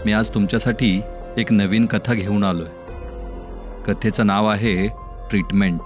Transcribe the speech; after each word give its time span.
मी 0.06 0.14
आज 0.14 0.30
तुमच्यासाठी 0.30 1.02
एक 1.38 1.52
नवीन 1.52 1.86
कथा 1.86 2.14
घेऊन 2.14 2.44
आलो 2.44 2.64
आहे 2.64 2.86
कथेचं 3.84 4.28
नाव 4.28 4.48
आहे 4.48 5.05
ट्रीटमेंट. 5.30 5.82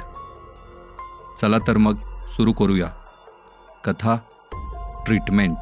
चला 1.41 1.57
तर 1.67 1.77
मग 1.77 1.95
सुरू 2.29 2.51
करूया. 2.51 2.87
कथा 3.83 4.17
ट्रीटमेंट. 5.05 5.57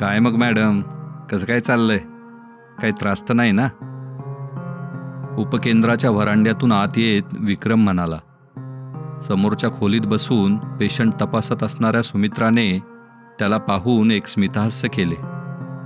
काय 0.00 0.18
मग 0.18 0.32
मॅडम? 0.32 0.82
कसं 1.30 1.46
काय 1.46 1.60
चाललंय? 1.60 1.98
काही 2.80 2.92
त्रास 2.92 3.28
तर 3.28 3.34
नाही 3.34 3.52
ना? 3.52 3.68
उपकेंद्राच्या 5.38 6.10
व्हरांड्यातून 6.10 6.72
आत 6.72 6.88
येत 6.96 7.22
विक्रम 7.40 7.78
म्हणाला. 7.78 8.16
समोरच्या 9.28 9.70
खोलीत 9.70 10.00
बसून 10.04 10.56
पेशंट 10.56 11.12
तपासत 11.20 11.62
असणाऱ्या 11.62 12.02
सुमित्राने 12.02 12.78
त्याला 13.38 13.58
पाहून 13.58 14.10
एक 14.10 14.26
स्मितहास्य 14.26 14.88
केले 14.88 15.16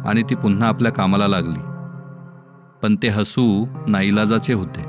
आणि 0.09 0.23
ती 0.23 0.35
पुन्हा 0.35 0.69
आपल्या 0.69 0.93
कामाला 0.93 1.29
लागली. 1.29 1.72
पण 2.83 2.97
ते 3.03 3.09
हसू 3.09 3.67
नाईलाजाचे 3.87 4.53
होते. 4.53 4.83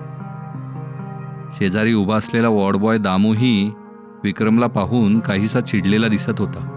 शेजारी 1.53 1.93
उभा 1.93 2.15
असलेला 2.15 2.47
वॉर्डबॉय 2.47 2.97
दामूही 2.97 3.71
विक्रमला 4.23 4.67
पाहून 4.67 5.19
काहीसा 5.19 5.59
चिडलेला 5.59 6.07
दिसत 6.07 6.39
होता. 6.39 6.69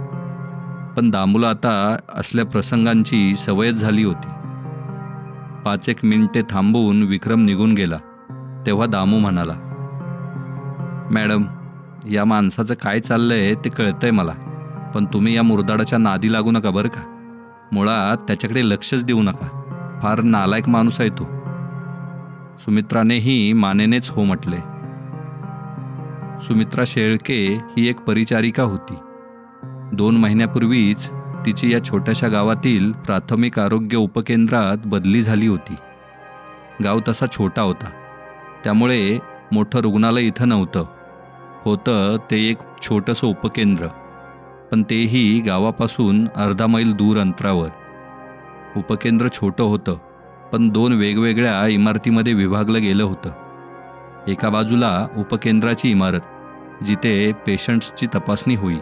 पण 0.96 1.10
दामूला 1.10 1.48
आता 1.48 1.96
असल्या 2.14 2.44
प्रसंगांची 2.44 3.36
सवयच 3.36 3.74
झाली 3.74 4.04
होती. 4.04 4.28
पाच 5.64 5.88
एक 5.88 6.04
मिनिटे 6.04 6.42
थांबवून 6.50 7.02
विक्रम 7.02 7.44
निघून 7.44 7.72
गेला 7.72 7.96
तेव्हा 8.66 8.86
दामू 8.86 9.18
म्हणाला 9.18 9.52
मॅडम 11.12 11.44
या 12.10 12.24
माणसाचं 12.24 12.74
काय 12.74 13.00
चाललंय 13.00 13.54
ते 13.54 13.68
कळतंय 13.68 14.10
मला 14.10 14.32
पण 14.94 15.04
तुम्ही 15.04 15.36
या 15.36 15.42
मुरदाडाच्या 15.42 15.98
नादी 15.98 16.32
लागू 16.32 16.50
नका 16.50 16.70
बरं 16.70 16.88
का? 16.88 17.02
मुळात 17.72 18.16
त्याच्याकडे 18.16 18.68
लक्षच 18.68 19.04
देऊ 19.04 19.22
नका. 19.22 19.55
फार 20.02 20.20
नालायक 20.22 20.68
माणूस 20.68 21.00
आहे 21.00 21.10
तो. 21.10 21.24
सुमित्रानेही 22.58 23.52
मानेनेच 23.52 24.10
हो 24.10 24.24
म्हटले. 24.24 24.56
सुमित्रा 26.42 26.84
शेळके 26.86 27.60
ही 27.76 27.88
एक 27.88 28.00
परिचारिका 28.00 28.62
होती. 28.62 28.94
दोन 29.92 30.16
महिन्यापूर्वीच 30.16 31.10
तिची 31.46 31.72
या 31.72 31.84
छोट्याशा 31.84 32.28
गावातील 32.28 32.92
प्राथमिक 32.92 33.58
आरोग्य 33.58 33.96
उपकेंद्रात 33.96 34.76
बदली 34.86 35.22
झाली 35.22 35.46
होती. 35.46 35.74
गाव 36.84 37.00
तसा 37.08 37.26
छोटा 37.26 37.62
होता. 37.62 37.90
त्यामुळे 38.64 39.18
मोठं 39.52 39.78
रुग्णालय 39.78 40.20
इथं 40.20 40.48
नव्हतं. 40.48 40.84
होतं 41.64 42.16
ते 42.30 42.48
एक 42.48 42.56
छोटंसं 42.82 43.26
उपकेंद्र. 43.26 43.86
पण 44.72 44.82
तेही 44.82 45.40
गावापासून 45.40 46.28
अर्धा 46.36 46.66
मैल 46.66 46.92
दूर 46.92 47.18
अंतरावर. 47.18 47.68
उपकेंद्र 48.76 49.28
छोटं 49.28 49.64
होतं 49.64 49.96
पण 50.52 50.68
दोन 50.68 50.92
वेगवेगळ्या 50.92 51.66
इमारतीमध्ये 51.66 52.32
विभागलं 52.32 52.82
गेलं 52.82 53.04
होतं. 53.04 53.30
एका 54.28 54.48
बाजूला 54.48 55.06
उपकेंद्राची 55.16 55.90
इमारत 55.90 56.20
जिथे 56.84 57.32
पेशंट्सची 57.46 58.06
तपासणी 58.06 58.54
होई 58.54 58.76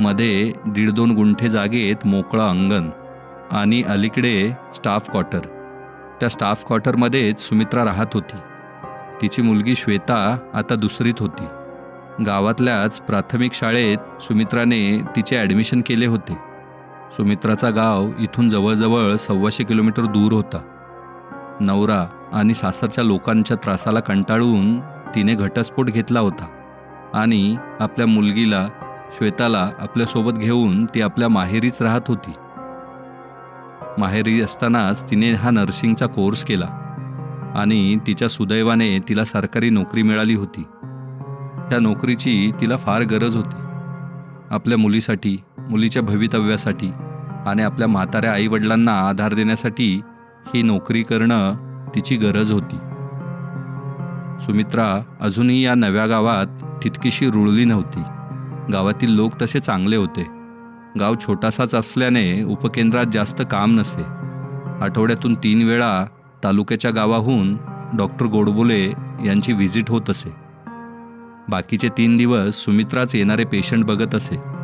मध्ये 0.00 0.52
दीड 0.66 0.90
दोन 0.90 1.10
गुंठे 1.10 1.48
जागेत 1.48 2.06
मोकळं 2.06 2.42
अंगण 2.42 2.90
आणि 3.50 3.82
अलीकडे 3.82 4.52
स्टाफ 4.74 5.10
क्वार्टर. 5.10 5.40
त्या 6.20 6.28
स्टाफ 6.28 6.64
क्वार्टरमध्येच 6.66 7.40
सुमित्रा 7.40 7.84
राहत 7.84 8.14
होती. 8.14 8.36
तिची 9.22 9.42
मुलगी 9.42 9.74
श्वेता 9.74 10.38
आता 10.54 10.74
दुसरीत 10.74 11.14
होती. 11.20 11.44
गावातल्याच 12.26 13.00
प्राथमिक 13.00 13.52
शाळेत 13.52 14.22
सुमित्राने 14.22 15.00
तिचे 15.16 15.36
ॲडमिशन 15.36 15.80
केले 15.86 16.06
होते. 16.06 16.45
सुमित्राचा 17.12 17.70
गाव 17.70 18.08
इथून 18.18 18.48
जवळजवळ 18.48 19.16
सव्वाशे 19.16 19.64
किलोमीटर 19.64 20.04
दूर 20.04 20.32
होता. 20.32 20.58
नवरा 21.60 22.06
आणि 22.32 22.54
सासरच्या 22.54 23.04
लोकांच्या 23.04 23.56
त्रासाला 23.56 24.00
कंटाळून 24.00 24.80
तिने 24.80 25.34
घटस्फोट 25.34 25.86
घेतला 25.86 26.20
होता 26.20 26.46
आणि 27.14 27.56
आपल्या 27.80 28.06
मुलगीला 28.06 28.66
श्वेताला 29.18 29.70
आपल्यासोबत 29.78 30.32
घेऊन 30.32 30.84
ती 30.84 31.00
आपल्या 31.00 31.28
माहेरीच 31.28 31.82
राहत 31.82 32.00
होती. 32.08 32.32
माहेरी 33.98 34.40
असतानाच 34.40 35.10
तिने 35.10 35.32
हा 35.32 35.50
नर्सिंगचा 35.50 36.06
कोर्स 36.06 36.44
केला 36.44 36.66
आणि 37.54 37.98
तिच्या 38.06 38.28
सुदैवाने 38.28 38.98
तिला 38.98 39.24
सरकारी 39.24 39.70
नोकरी 39.70 40.02
मिळाली 40.02 40.34
होती. 40.34 40.64
ह्या 41.68 41.78
नोकरीची 41.80 42.52
तिला 42.60 42.76
फार 42.76 43.02
गरज 43.02 43.36
होती. 43.36 43.56
आपल्या 44.50 44.78
मुलीसाठी 44.78 45.36
मुलीच्या 45.70 46.02
भवितव्यासाठी 46.02 46.90
आणि 47.46 47.62
आपल्या 47.62 47.88
म्हाताऱ्या 47.88 48.32
आईवडिलांना 48.32 49.08
आधार 49.08 49.34
देण्यासाठी 49.34 50.00
ही 50.54 50.62
नोकरी 50.62 51.02
करणं 51.02 51.54
तिची 51.94 52.16
गरज 52.16 52.52
होती. 52.52 52.76
सुमित्रा 54.44 55.02
अजूनही 55.20 55.64
या 55.64 55.74
नव्या 55.74 56.06
गावात 56.06 56.46
तितकीशी 56.84 57.30
रुळली 57.30 57.64
नव्हती. 57.64 58.02
गावातील 58.72 59.10
लोक 59.10 59.42
तसे 59.42 59.60
चांगले 59.60 59.96
होते. 59.96 60.26
गाव 61.00 61.14
छोटासाच 61.14 61.74
असल्याने 61.74 62.42
उपकेंद्रात 62.42 63.04
जास्त 63.12 63.42
काम 63.50 63.80
नसे. 63.80 64.02
आठवड्यातून 64.84 65.34
तीन 65.34 65.68
वेळा 65.68 66.04
तालुक्याच्या 66.44 66.90
गावाहून 66.90 67.56
डॉक्टर 67.96 68.26
गोडबोले 68.26 68.92
यांची 69.24 69.52
व्हिजिट 69.52 69.90
होत 69.90 70.10
असे. 70.10 70.34
बाकीचे 71.48 71.88
तीन 71.88 72.16
दिवस 72.16 72.54
सुमित्राच 72.54 73.14
येणारे 73.14 73.44
पेशंट 73.44 73.84
बघत 73.84 74.14
असे. 74.14 74.55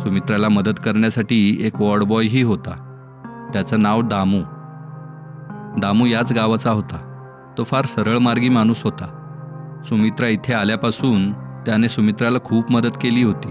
सुमित्राला 0.00 0.48
मदत 0.48 0.80
करण्यासाठी 0.84 1.58
एक 1.60 1.80
वॉर्डबॉयही 1.80 2.42
होता. 2.42 2.88
त्याचं 3.52 3.82
नाव 3.82 4.02
दामू. 4.02 4.42
दामू 5.80 6.06
याच 6.06 6.32
गावाचा 6.32 6.70
होता. 6.70 7.08
तो 7.58 7.64
फार 7.64 7.84
सरळमार्गी 7.84 8.48
माणूस 8.48 8.82
होता. 8.82 9.18
सुमित्रा 9.84 10.28
इथे 10.28 10.54
आल्यापासून 10.54 11.32
त्याने 11.32 11.88
सुमित्राला 11.88 12.38
खूप 12.44 12.72
मदत 12.72 12.98
केली 13.02 13.22
होती. 13.22 13.48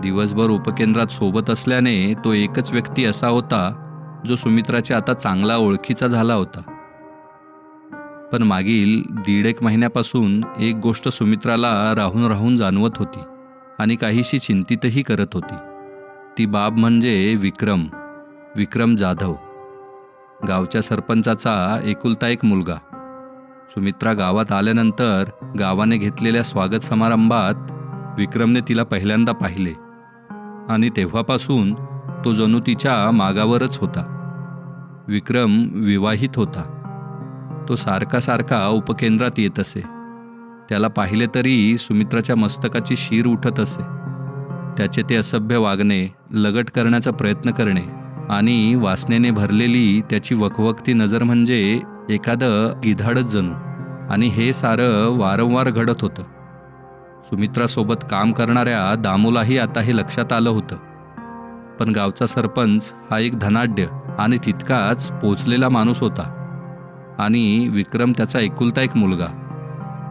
दिवसभर 0.00 0.46
उपकेंद्रात 0.46 1.06
सोबत 1.06 1.50
असल्याने 1.50 2.14
तो 2.14 2.32
एकच 2.32 2.72
व्यक्ती 2.72 3.04
असा 3.04 3.28
होता 3.28 3.86
जो 4.26 4.36
सुमित्राच्या 4.36 4.96
आता 4.96 5.14
चांगला 5.14 5.56
ओळखीचा 5.56 6.06
झाला 6.06 6.34
होता. 6.34 6.60
पण 8.32 8.42
मागील 8.42 9.02
दीड 9.10 9.46
एक 9.46 9.62
महिन्यापासून 9.62 10.44
एक 10.58 10.76
गोष्ट 10.76 11.08
सुमित्राला 11.08 11.94
राहून 11.96 12.26
राहून 12.26 12.56
जाणवत 12.56 12.90
होती. 12.96 13.20
आणि 13.80 13.96
काहीशी 13.96 14.38
चिंतितही 14.38 15.02
करत 15.02 15.26
होती. 15.34 15.54
ती 16.38 16.46
बाब 16.46 16.78
म्हणजे 16.78 17.34
विक्रम 17.34 17.86
विक्रम 18.56 18.96
जाधव. 18.96 19.34
गावच्या 20.48 20.82
सरपंचाचा 20.82 21.80
एकुलता 21.84 22.28
एक 22.28 22.44
मुलगा. 22.44 22.74
सुमित्रा 23.70 24.12
गावात 24.12 24.52
आल्यानंतर 24.52 25.24
गावाने 25.58 25.96
घेतलेल्या 25.96 26.42
स्वागत 26.42 26.78
समारंभात 26.78 27.54
विक्रमने 28.18 28.60
तिला 28.60 28.82
पहिल्यांदा 28.82 29.32
पाहिले. 29.32 29.72
आणि 30.68 30.90
तेव्हापासून 30.96 31.74
तो 32.24 32.34
जणू 32.34 32.60
तिच्या 32.60 33.10
मागावरच 33.10 33.78
होता. 33.78 34.16
विक्रम 35.08 35.68
विवाहित 35.72 36.36
होता. 36.36 36.76
तो 37.68 37.76
सारखा 37.76 38.18
सारखा 38.18 38.68
उपकेंद्रात 38.68 39.38
येत 39.38 39.58
असे. 39.58 39.99
त्याला 40.70 40.88
पाहिले 40.88 41.26
तरी 41.34 41.78
सुमित्राच्या 41.78 42.36
मस्तकाची 42.36 42.94
शीर 42.96 43.26
उठत 43.26 43.60
असे. 43.60 43.82
त्याचे 44.76 45.02
ते 45.10 45.16
असभ्य 45.16 45.56
वागणे 45.56 46.14
लगट 46.30 46.70
करण्याचा 46.70 47.10
प्रयत्न 47.10 47.50
करणे 47.50 47.82
आणि 48.28 48.74
वासनेने 48.74 49.30
भरलेली 49.30 50.00
त्याची 50.10 50.34
वखवखती 50.34 50.92
नजर 50.92 51.22
म्हणजे 51.22 51.80
एखादं 52.10 52.80
गिधाडच 52.84 53.24
जणू 53.24 53.52
आणि 54.10 54.26
हे 54.28 54.52
सारं 54.52 55.18
वारंवार 55.18 55.70
घडत 55.70 56.00
होतं. 56.00 56.22
सुमित्रासोबत 57.24 58.04
काम 58.10 58.32
करणाऱ्या 58.32 58.94
दामूलाही 58.94 59.58
आता 59.58 59.80
हे 59.80 59.96
लक्षात 59.96 60.32
आलं 60.32 60.50
होतं. 60.50 60.76
पण 61.80 61.88
गावचा 61.88 62.26
सरपंच 62.26 62.94
हा 63.10 63.18
एक 63.18 63.38
धनाढ्य 63.38 63.86
आणि 64.18 64.38
तितकाच 64.46 65.12
पोचलेला 65.12 65.68
माणूस 65.68 66.00
होता. 66.00 66.36
आणि 67.18 67.68
विक्रम 67.68 68.12
त्याचा 68.16 68.40
एकुलता 68.40 68.80
एक 68.80 68.96
मुलगा. 68.96 69.39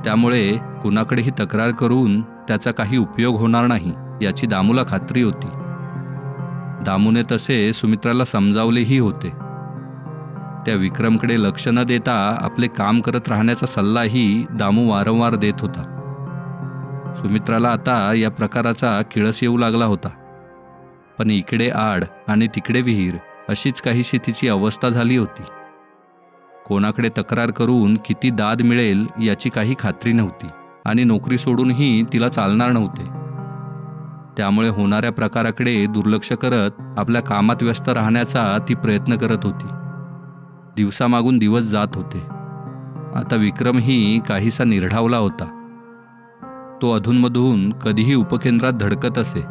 त्यामुळे 0.03 0.57
कुणाकडेही 0.83 1.31
तक्रार 1.39 1.71
करून 1.71 2.21
त्याचा 2.21 2.71
काही 2.71 2.97
उपयोग 2.97 3.35
होणार 3.35 3.67
नाही 3.67 3.93
याची 4.21 4.47
दामूला 4.47 4.81
खात्री 4.87 5.21
होती. 5.21 5.47
दामूने 6.85 7.23
तसे 7.31 7.73
सुमित्राला 7.73 8.23
समजावलेही 8.23 8.99
होते. 8.99 9.29
त्या 10.65 10.75
विक्रमकडे 10.75 11.41
लक्ष 11.41 11.67
न 11.67 11.83
देता 11.83 12.37
आपले 12.41 12.67
काम 12.67 13.01
करत 13.01 13.29
राहण्याचा 13.29 13.65
सल्लाही 13.65 14.45
दामू 14.51 14.91
वारंवार 14.91 15.35
देत 15.35 15.53
होता. 15.59 15.95
सुमित्राला 17.21 17.69
आता 17.69 18.13
या 18.13 18.29
प्रकाराचा 18.29 19.01
किळस 19.11 19.39
येऊ 19.43 19.57
लागला 19.57 19.85
होता. 19.85 20.09
पण 21.19 21.29
इकडे 21.29 21.69
आड 21.69 22.03
आणि 22.27 22.47
तिकडे 22.47 22.81
विहीर 22.81 23.15
अशीच 23.49 23.81
काहीशी 23.81 24.17
तिची 24.17 24.49
अवस्था 24.49 24.89
झाली 24.89 25.17
होती. 25.17 25.43
कोणाकडे 26.69 27.09
तक्रार 27.17 27.51
करून 27.51 27.95
किती 27.95 28.29
दाद 28.29 28.61
मिळेल 28.61 29.07
याची 29.23 29.49
काही 29.49 29.75
खात्री 29.79 30.11
नव्हती 30.11 30.47
आणि 30.85 31.03
नोकरी 31.03 31.37
सोडूनही 31.37 32.03
तिला 32.13 32.29
चालणार 32.29 32.71
नव्हते. 32.71 33.03
त्यामुळे 34.37 34.69
होणाऱ्या 34.69 35.11
प्रकाराकडे 35.11 35.85
दुर्लक्ष 35.85 36.33
करत 36.33 36.71
आपल्या 36.97 37.21
कामात 37.21 37.55
व्यस्त 37.61 37.89
राहण्याचा 37.89 38.57
ती 38.69 38.75
प्रयत्न 38.75 39.17
करत 39.17 39.37
होती. 39.43 39.65
दिवसामागून 40.75 41.37
दिवस 41.37 41.61
जात 41.61 41.87
होते. 41.95 42.19
आता 43.15 43.35
विक्रमही 43.35 44.19
काहीसा 44.27 44.63
निर्ढावला 44.63 45.17
होता. 45.17 45.55
तो 46.81 46.91
अधूनमधून 46.91 47.69
कधीही 47.69 48.15
उपकेंद्रात 48.15 48.73
धडकत 48.73 49.17
असे. 49.17 49.43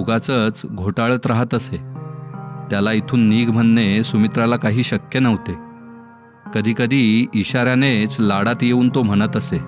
उगाच 0.00 0.30
घोटाळत 0.74 1.26
राहत 1.26 1.54
असे. 1.54 1.76
त्याला 2.70 2.92
इथून 2.92 3.28
निघ 3.28 3.50
म्हणणे 3.50 4.02
सुमित्राला 4.02 4.56
काही 4.56 4.82
शक्य 4.82 5.18
नव्हते. 5.18 5.65
कधीकधी 6.54 7.26
इशाऱ्यानेच 7.34 8.16
लाडात 8.20 8.62
येऊन 8.62 8.88
तो 8.88 9.02
म्हणत 9.02 9.36
असे 9.36 9.58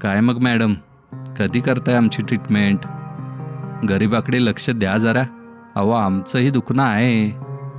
काय 0.00 0.20
मग 0.20 0.38
मॅडम 0.38 0.74
कधी 1.38 1.60
करताय 1.60 1.94
आमची 1.94 2.22
ट्रीटमेंट? 2.22 2.78
गरिबाकडे 3.88 4.44
लक्ष 4.44 4.70
द्या 4.70 4.98
जरा. 4.98 5.22
अहो 5.76 5.90
आमचंही 5.90 6.50
दुखणं 6.50 6.82
आहे. 6.82 7.30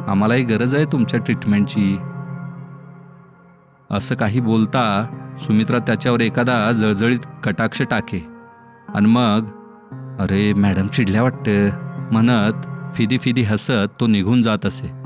आम्हालाही 0.08 0.44
गरज 0.44 0.76
आहे 0.76 0.86
तुमच्या 0.86 1.20
ट्रीटमेंटची. 1.20 1.98
असं 3.92 4.16
काही 4.16 4.40
बोलता 4.40 5.08
सुमित्रा 5.40 5.80
त्याच्यावर 5.80 6.22
एखादा 6.22 6.72
जळजळीत 6.72 7.20
कटाक्ष 7.44 7.82
टाके 7.82 8.26
आणि 8.96 9.06
मग 9.06 9.46
अरे 10.20 10.54
मॅडम 10.54 10.88
चिडल्या 10.88 11.24
वाटतं. 11.24 11.70
म्हणत 12.12 12.68
फिदी 12.96 13.18
फिदी 13.18 13.42
हसत 13.42 14.00
तो 14.00 14.08
निघून 14.08 14.42
जात 14.42 14.66
असे. 14.66 15.05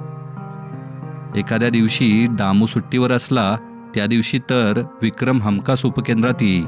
एखाद्या 1.36 1.70
दिवशी 1.70 2.28
दामू 2.28 2.66
सुट्टीवर 2.66 3.12
असला 3.12 3.56
त्या 3.96 4.06
दिवशी 4.06 4.40
तर 4.40 4.84
विक्रम 5.02 5.42
हमखास 5.42 5.86
उपकेंद्रात 5.86 6.34
येई. 6.42 6.64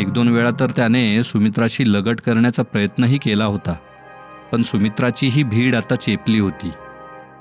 एक 0.00 0.12
दोन 0.12 0.28
वेळा 0.28 0.50
तर 0.60 0.70
त्याने 0.70 1.22
सुमित्राशी 1.22 1.92
लगट 1.92 2.20
करण्याचा 2.20 2.62
प्रयत्नही 2.62 3.18
केला 3.18 3.44
होता 3.44 3.74
पण 4.52 4.62
सुमित्राची 4.62 5.28
ही 5.28 5.42
भीड 5.42 5.74
आता 5.74 5.96
चेपली 5.96 6.38
होती. 6.38 6.70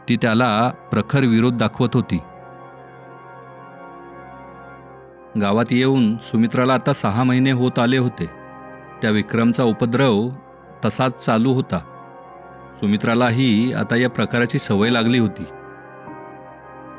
ती 0.10 0.18
त्याला 0.18 0.70
प्रखर 0.70 1.20
विरोध 1.20 1.58
दाखवत 1.58 1.90
होती. 1.94 2.18
गावात 5.42 5.66
येऊन 5.72 6.16
सुमित्राला 6.16 6.74
आता 6.74 6.94
सहा 6.94 7.24
महिने 7.24 7.52
होत 7.52 7.80
आले 7.80 7.98
होते. 7.98 8.30
त्या 9.02 9.10
विक्रमचा 9.10 9.64
उपद्रव 9.64 10.30
तसाच 10.86 11.26
चालू 11.26 11.54
होता. 11.54 11.80
सुमित्रालाही 12.80 13.74
आता 13.74 13.96
या 13.96 14.10
प्रकाराची 14.10 14.60
सवय 14.60 14.90
लागली 14.90 15.18
होती. 15.18 15.44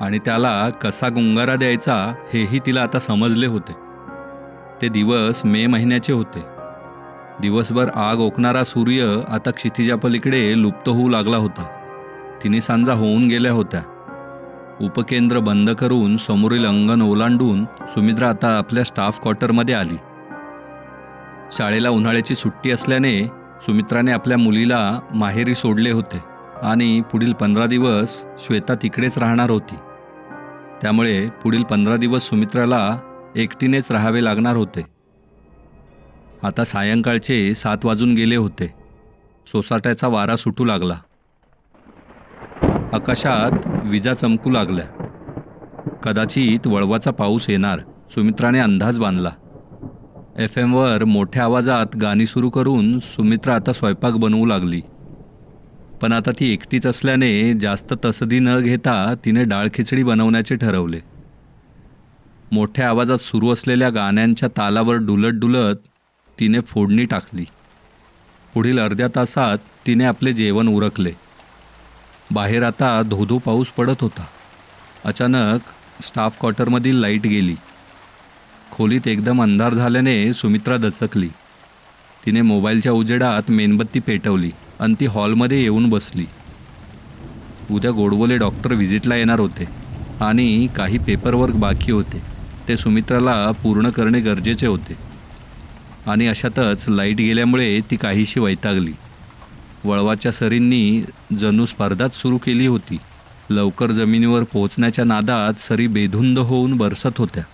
आणि 0.00 0.19
त्याला 0.19 0.69
कसा 0.69 1.08
गुंगारा 1.08 1.56
द्यायचा 1.56 2.14
हेही 2.35 2.58
तिला 2.58 2.82
आता 2.82 2.99
समजले 2.99 3.46
होते. 3.46 3.73
ते 4.82 4.88
दिवस 4.88 5.44
मे 5.44 5.67
महिन्याचे 5.67 6.12
होते. 6.12 6.44
दिवसभर 7.41 7.88
आग 7.94 8.19
ओकणारा 8.19 8.64
सूर्य 8.64 9.20
आता 9.29 9.50
क्षितिजापलीकडे 9.50 10.62
लुप्त 10.62 10.88
होऊ 10.88 11.08
लागला 11.08 11.37
होता. 11.37 11.67
तिने 12.44 12.61
सांजा 12.61 12.93
होऊन 12.93 13.29
गेल्या 13.29 13.52
होत्या. 13.52 13.82
उपकेंद्र 14.81 15.38
बंद 15.38 15.70
करून 15.70 16.17
समोरील 16.17 16.67
अंगण 16.67 17.02
ओलांडून 17.02 17.64
सुमित्रा 17.64 18.29
आता 18.29 18.58
आपल्या 18.58 18.85
स्टाफ 18.85 19.19
क्वार्टरमध्ये 19.23 19.75
आली. 19.75 19.97
शाळेला 21.52 21.90
उन्हाळ्याची 21.90 22.35
सुट्टी 22.35 22.70
असल्याने 22.70 23.26
सुमित्राने 23.62 24.12
आपल्या 24.12 24.38
मुलीला 24.38 25.00
माहेरी 25.14 25.55
सोडले 25.55 25.90
होते. 25.90 26.33
आणि 26.62 27.00
पुढील 27.00 27.32
पंधरा 27.32 27.66
दिवस 27.66 28.24
श्वेता 28.38 28.74
तिकडेच 28.74 29.18
राहणार 29.18 29.50
होती. 29.50 29.74
त्यामुळे 30.82 31.28
पुढील 31.28 31.62
पंधरा 31.62 31.96
दिवस 31.96 32.22
सुमित्राला 32.22 32.98
एकटीनेच 33.36 33.90
राहावे 33.90 34.24
लागणार 34.24 34.56
होते. 34.56 34.82
आता 36.42 36.64
सायंकाळचे 36.64 37.54
सात 37.54 37.84
वाजून 37.84 38.14
गेले 38.14 38.36
होते. 38.36 38.74
सोसाट्याचा 39.46 40.08
वारा 40.08 40.36
सुटू 40.36 40.64
लागला. 40.64 40.94
आकाशात 42.92 43.68
विजा 43.84 44.14
चमकू 44.14 44.50
लागल्या. 44.50 44.86
कदाचित 46.02 46.66
वळवाचा 46.66 47.10
पाऊस 47.10 47.50
येणार 47.50 47.78
सुमित्राने 48.10 48.58
अंदाज 48.58 49.00
बांधला. 49.00 49.30
एफ 50.38 50.58
एमवर 50.58 51.04
मोठ्या 51.04 51.42
आवाजात 51.42 51.96
गाणी 51.96 52.26
सुरू 52.26 52.50
करून 52.50 52.98
सुमित्रा 52.98 53.54
आता 53.54 53.72
स्वयंपाक 53.72 54.12
बनवू 54.12 54.46
लागली. 54.46 54.80
पण 56.00 56.12
आता 56.12 56.31
ती 56.31 56.52
एकटीच 56.52 56.87
असल्याने 56.87 57.55
जास्त 57.55 57.94
तसदी 58.05 58.38
न 58.38 58.61
घेता 58.61 59.14
तिने 59.25 59.44
डाळ 59.44 59.69
खिचडी 59.75 60.02
बनवण्याचे 60.02 60.55
ठरवले. 60.55 61.00
मोठ्या 62.52 62.88
आवाजात 62.88 63.19
सुरू 63.19 63.52
असलेल्या 63.52 63.91
गाण्यांच्या 63.91 64.49
तालावर 64.49 64.94
डुलत 64.94 65.32
डुलत 65.32 65.76
तिने 66.41 66.61
फोडणी 66.61 67.05
टाकली. 67.05 67.44
पुढील 68.55 68.79
अर्ध्या 68.79 69.08
तासात 69.17 69.58
तिने 69.87 70.05
आपले 70.05 70.32
जेवण 70.32 70.69
उरकले. 70.69 71.12
बाहेर 72.31 72.62
आता 72.62 73.02
धोधो 73.02 73.38
पाऊस 73.38 73.70
पडत 73.70 74.00
होता. 74.00 74.26
अचानक 75.05 75.61
स्टाफ 76.05 76.37
क्वार्टरमधील 76.40 76.97
लाइट 76.97 77.23
गेली. 77.23 77.55
खोलीत 78.70 79.08
एकदम 79.08 79.43
अंधार 79.43 79.75
झाल्याने 79.75 80.32
सुमित्रा 80.32 80.76
दचकली. 80.76 81.29
तिने 82.26 82.43
मोबाईलच्या 82.43 82.93
उजेडात 82.93 83.50
मेणबत्ती 83.50 84.00
पेटवली. 84.00 84.50
आणि 84.81 84.94
ती 85.00 85.06
हॉलमध्ये 85.06 85.62
येऊन 85.62 85.91
बसली. 85.91 86.26
उद्या 87.71 87.91
गोडबोले 87.91 88.37
डॉक्टर 88.37 88.73
व्हिजिटला 88.73 89.17
येणार 89.17 89.41
होते 89.41 89.65
आणि 90.21 90.69
काही 90.76 90.99
पेपरवर्क 90.99 91.55
बाकी 91.55 91.93
होते. 91.93 92.23
ते 92.69 92.76
सुमित्राला 92.76 93.50
पूर्ण 93.50 93.91
करणे 93.91 94.21
गरजेचे 94.21 94.67
होते. 94.67 94.94
आणि 96.06 96.26
अशातच 96.26 96.88
लाइट 96.88 97.17
गेल्यामुळे 97.17 97.81
ती 97.81 97.97
काहीशी 97.97 98.41
वैतागली. 98.41 98.93
वळवाच्या 99.85 100.32
सरींनी 100.32 101.05
जणू 101.38 101.67
स्पर्धाच 101.67 102.17
सुरू 102.17 102.38
केली 102.38 102.66
होती. 102.66 102.97
लवकर 103.50 103.90
जमिनीवर 103.90 104.43
पोहोचण्याच्या 104.43 105.04
नादात 105.04 105.62
सरी 105.62 105.87
बेधुंद 105.87 106.38
होऊन 106.38 106.76
बरसत 106.76 107.19
होत्या. 107.19 107.45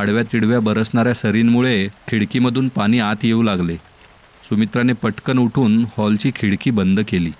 आडव्या 0.00 0.22
तिडव्या 0.32 0.60
बरसणाऱ्या 0.60 1.14
सरींमुळे 1.14 1.88
खिडकीमधून 2.08 2.68
पाणी 2.68 2.98
आत 2.98 3.16
येऊ 3.22 3.42
लागले. 3.42 3.76
सुमित्राने 4.50 4.92
पटकन 4.92 5.38
उठून 5.38 5.84
हॉलची 5.96 6.30
खिडकी 6.34 6.70
बंद 6.70 7.00
केली. 7.08 7.30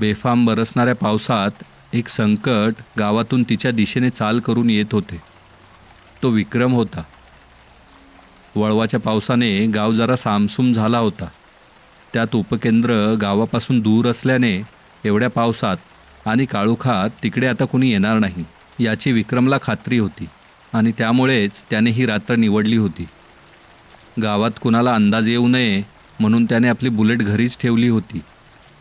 बेफाम 0.00 0.46
बरसणाऱ्या 0.46 0.94
पावसात 0.94 1.50
एक 1.92 2.08
संकट 2.08 2.74
गावातून 2.98 3.42
तिच्या 3.42 3.70
दिशेने 3.70 4.10
चाल 4.10 4.40
करून 4.40 4.70
येत 4.70 4.84
होते. 4.92 5.22
तो 6.22 6.28
विक्रम 6.28 6.72
होता. 6.72 7.02
वळवाच्या 8.56 9.00
पावसाने 9.00 9.66
गाव 9.66 9.92
जरा 9.92 10.16
सामसूम 10.16 10.72
झाला 10.72 10.98
होता. 10.98 11.28
त्यात 12.12 12.34
उपकेंद्र 12.34 13.14
गावापासून 13.20 13.80
दूर 13.80 14.06
असल्याने 14.06 14.62
एवढ्या 15.04 15.30
पावसात 15.30 15.76
आणि 16.26 16.44
काळोखात 16.44 17.10
तिकडे 17.22 17.46
आता 17.46 17.64
कुणी 17.64 17.90
येणार 17.90 18.18
नाही 18.18 18.44
याची 18.84 19.12
विक्रमला 19.12 19.56
खात्री 19.62 19.98
होती 19.98 20.28
आणि 20.74 20.92
त्यामुळेच 20.98 21.64
त्याने 21.70 21.90
ही 21.90 22.06
रात्र 22.06 22.36
निवडली 22.36 22.76
होती. 22.76 23.06
गावात 24.20 24.58
कुणाला 24.60 24.94
अंदाज 24.94 25.28
येऊ 25.28 25.46
नये 25.48 25.82
म्हणून 26.20 26.44
त्याने 26.44 26.68
आपली 26.68 26.88
बुलेट 26.88 27.18
घरीच 27.18 27.56
ठेवली 27.60 27.88
होती 27.88 28.20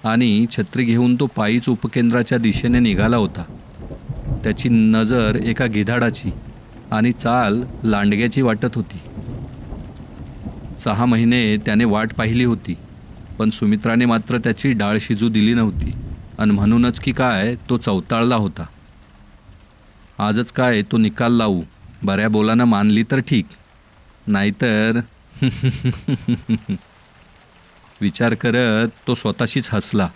आणि 0.03 0.45
छत्री 0.51 0.83
घेऊन 0.83 1.15
तो 1.15 1.25
पायीच 1.35 1.69
उपकेंद्राच्या 1.69 2.37
दिशेने 2.37 2.79
निघाला 2.79 3.17
होता. 3.17 3.43
त्याची 4.43 4.69
नजर 4.69 5.37
एका 5.43 5.65
गिधाडाची 5.65 6.31
आणि 6.91 7.11
चाल 7.11 7.61
लांडग्याची 7.83 8.41
वाटत 8.41 8.75
होती. 8.75 8.99
सहा 10.83 11.05
महिने 11.05 11.57
त्याने 11.57 11.85
वाट 11.85 12.13
पाहिली 12.13 12.43
होती 12.43 12.75
पण 13.39 13.49
सुमित्राने 13.49 14.05
मात्र 14.05 14.37
त्याची 14.37 14.71
डाळ 14.71 14.97
शिजू 15.01 15.29
दिली 15.29 15.53
नव्हती 15.53 15.93
आणि 16.39 16.51
म्हणूनच 16.51 16.99
की 16.99 17.11
काय 17.11 17.55
तो 17.69 17.77
चौताळला 17.77 18.35
होता. 18.35 18.65
आजच 20.19 20.51
काय 20.51 20.81
तो 20.81 20.97
निकाल 20.97 21.33
लावू 21.33 21.61
बऱ्या 22.03 22.29
बोलानं 22.29 22.63
मानली 22.63 23.03
तर 23.11 23.19
ठीक 23.19 23.45
नाहीतर 24.27 24.99
विचार 28.01 28.33
करत 28.33 28.87
तो 29.07 29.15
स्वतःशीच 29.15 29.69
हसला. 29.73 30.09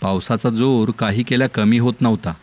पावसाचा 0.00 0.50
जोर 0.50 0.90
काही 0.90 1.22
केल्या 1.22 1.48
कमी 1.48 1.78
होत 1.78 1.94
नव्हता. 2.00 2.34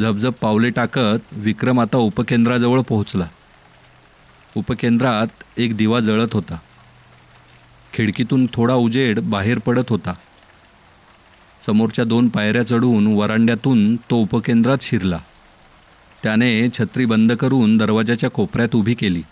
झपझप 0.00 0.32
पावले 0.40 0.70
टाकत 0.70 1.18
विक्रम 1.32 1.80
आता 1.80 1.96
उपकेंद्राजवळ 1.96 2.80
पोहोचला. 2.80 3.28
उपकेंद्रात 4.56 5.26
एक 5.56 5.76
दिवा 5.76 6.00
जळत 6.00 6.28
होता. 6.32 6.58
खिडकीतून 7.92 8.46
थोडा 8.52 8.74
उजेड 8.74 9.20
बाहेर 9.20 9.58
पडत 9.58 9.88
होता. 9.88 10.14
समोरच्या 11.66 12.04
दोन 12.04 12.28
पायऱ्या 12.28 12.62
चढून 12.62 13.06
वरांड्यातून 13.06 13.96
तो 13.96 14.16
उपकेंद्रात 14.16 14.78
शिरला. 14.80 15.18
त्याने 16.22 16.68
छत्री 16.68 17.04
बंद 17.04 17.32
करून 17.32 17.76
दरवाजाच्या 17.76 18.30
कोपऱ्यात 18.30 18.76
उभी 18.76 18.94
केली. 18.94 19.22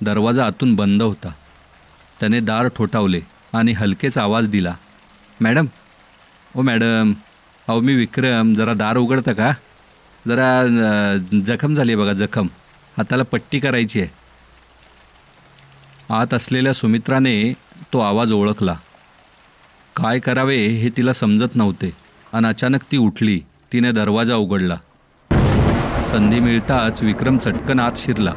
दरवाजा 0.00 0.46
आतून 0.46 0.74
बंद 0.74 1.02
होता. 1.02 1.32
त्याने 2.20 2.40
दार 2.40 2.68
ठोठावले 2.76 3.20
आणि 3.52 3.72
हलकेच 3.72 4.18
आवाज 4.18 4.48
दिला 4.48 4.74
मॅडम. 5.40 5.66
ओ 6.56 6.62
मॅडम 6.62 7.12
अहो 7.68 7.80
मी 7.80 7.94
विक्रम 7.94 8.54
जरा 8.54 8.74
दार 8.74 8.96
उघडतं 8.96 9.32
का? 9.32 9.50
जरा 10.26 11.16
जखम 11.46 11.74
झाली 11.74 11.92
आहे 11.92 12.02
बघा 12.02 12.12
जखम. 12.12 12.46
हाताला 12.96 13.22
पट्टी 13.22 13.60
करायची 13.60 14.00
आहे. 14.00 14.10
आत 16.14 16.34
असलेल्या 16.34 16.72
सुमित्राने 16.74 17.52
तो 17.92 18.00
आवाज 18.00 18.32
ओळखला. 18.32 18.76
काय 19.96 20.18
करावे 20.18 20.56
हे 20.56 20.90
तिला 20.96 21.12
समजत 21.12 21.56
नव्हते 21.56 21.92
आणि 22.32 22.46
अचानक 22.46 22.82
ती 22.92 22.96
उठली. 22.96 23.40
तिने 23.72 23.92
दरवाजा 23.92 24.34
उघडला. 24.36 24.76
संधी 26.06 26.40
मिळताच 26.40 27.02
विक्रम 27.02 27.38
चटकन 27.38 27.80
आत 27.80 27.92
शिरला. 27.96 28.32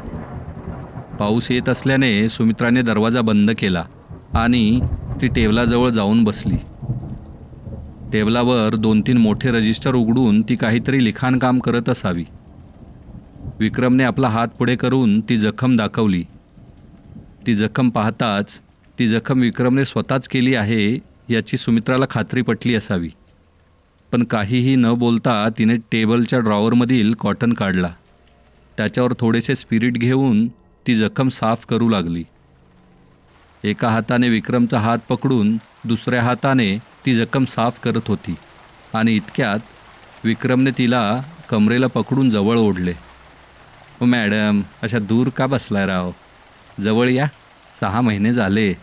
पाऊस 1.19 1.51
येत 1.51 1.69
असल्याने 1.69 2.29
सुमित्राने 2.29 2.81
दरवाजा 2.81 3.21
बंद 3.21 3.51
केला 3.51 3.86
आणि 4.33 4.79
ती 5.21 5.27
टेबलाजवळ 5.27 5.89
जाऊन 5.89 6.24
बसली. 6.24 6.55
टेबलावर 8.13 8.75
दोन 8.75 9.01
तीन 9.01 9.17
मोठे 9.17 9.51
रजिस्टर 9.51 9.95
उघडून 9.95 10.41
ती 10.41 10.55
काहीतरी 10.55 11.03
लिखाणकाम 11.03 11.59
करत 11.59 11.89
असावी. 11.89 12.25
विक्रमने 13.59 14.03
आपला 14.03 14.29
हात 14.29 14.47
पुढे 14.47 14.75
करून 14.75 15.19
ती 15.19 15.38
जखम 15.38 15.75
दाखवली. 15.75 16.24
ती 17.47 17.55
जखम 17.55 17.89
पाहताच 17.89 18.62
ती 19.00 19.07
जखम 19.07 19.39
विक्रमने 19.39 19.86
स्वतःच 19.86 20.27
केली 20.27 20.55
आहे 20.55 21.00
याची 21.29 21.57
सुमित्राला 21.57 22.05
खात्री 22.09 22.41
पटली 22.41 22.75
असावी. 22.75 23.09
पण 24.12 24.24
काहीही 24.24 24.75
न 24.75 24.93
बोलता 24.93 25.50
तिने 25.57 25.75
टेबलच्या 25.75 26.39
ड्रॉवरमधील 26.39 27.13
कॉटन 27.13 27.53
काढला. 27.53 27.89
त्याच्यावर 28.77 29.13
थोडेसे 29.19 29.55
स्पिरिट 29.55 29.93
घेऊन 29.93 30.47
ती 30.88 30.96
जखम 30.96 31.29
साफ 31.29 31.65
करू 31.65 31.89
लागली. 31.89 32.24
एका 33.63 33.89
हाताने 33.89 34.29
विक्रमचा 34.29 34.79
हात 34.79 34.98
पकडून 35.10 35.58
दुसऱ्या 35.86 36.24
हाताने 36.24 36.77
ती 36.77 37.15
जखम 37.15 37.46
साफ 37.46 37.79
करत 37.79 38.08
होती 38.08 38.36
आणि 38.94 39.15
इतक्यात 39.15 39.60
विक्रमने 40.24 40.72
तिला 40.72 41.22
कमरेला 41.50 41.88
पकडून 41.88 42.29
जवळ 42.29 42.58
ओढले. 42.58 42.94
ओ 44.01 44.06
मॅडम 44.06 44.62
अशा 44.82 45.00
दूर 45.00 45.29
का 45.29 45.46
बसलाय 45.46 45.86
राव? 45.86 46.12
जवळ 46.79 47.10
या. 47.10 47.27
सहा 47.79 48.01
महिने 48.01 48.34
झाले. 48.34 48.74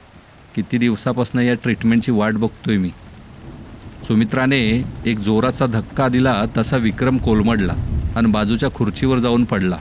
किती 0.54 0.78
दिवसापासून 0.78 1.40
या 1.40 1.54
ट्रीटमेंटची 1.54 2.12
वाट 2.12 2.32
बघतोय 2.32 2.76
मी. 2.76 2.90
सुमित्राने 4.06 4.84
एक 5.06 5.18
जोराचा 5.18 5.66
धक्का 5.66 6.08
दिला 6.08 6.44
तसा 6.58 6.76
विक्रम 6.76 7.18
कोलमडला 7.18 7.74
आणि 8.16 8.26
बाजूच्या 8.26 8.68
खुर्चीवर 8.74 9.18
जाऊन 9.18 9.44
पडला. 9.44 9.78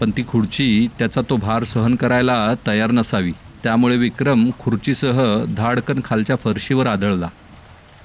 पण 0.00 0.10
ती 0.16 0.22
खुर्ची 0.28 0.88
त्याचा 0.98 1.20
तो 1.30 1.36
भार 1.36 1.64
सहन 1.64 1.94
करायला 1.94 2.54
तयार 2.66 2.90
नसावी. 2.90 3.32
त्यामुळे 3.62 3.96
विक्रम 3.96 4.50
खुर्चीसह 4.58 5.44
धाडकन 5.56 6.00
खालच्या 6.04 6.36
फरशीवर 6.36 6.86
आदळला. 6.86 7.28